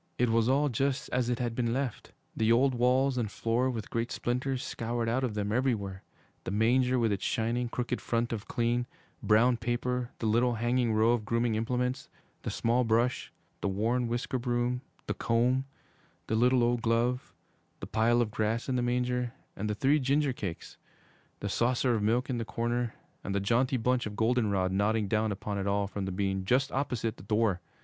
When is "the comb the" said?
15.05-16.35